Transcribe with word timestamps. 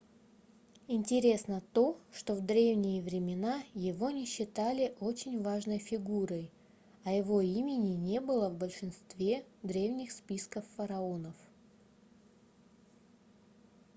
интересно 0.87 1.61
то 1.73 1.95
что 2.11 2.33
в 2.33 2.43
древние 2.43 3.03
времена 3.03 3.61
его 3.75 4.09
не 4.09 4.25
считали 4.25 4.95
очень 4.99 5.43
важной 5.43 5.77
фигурой 5.77 6.49
а 7.03 7.13
его 7.13 7.39
имени 7.39 7.93
не 7.93 8.19
было 8.19 8.49
в 8.49 8.57
большинстве 8.57 9.45
древних 9.61 10.11
списков 10.11 10.65
фараонов 10.75 11.35